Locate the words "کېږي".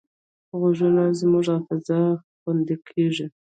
2.89-3.25